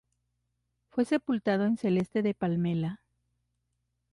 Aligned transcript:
Fue 0.89 1.05
sepultado 1.05 1.63
en 1.63 1.77
Celeste 1.77 2.23
de 2.23 2.33
Palmela. 2.33 3.01